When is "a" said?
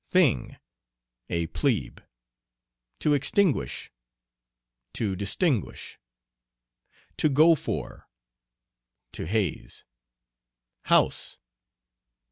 1.29-1.45